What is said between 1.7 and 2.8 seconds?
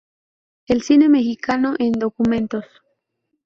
en documentos.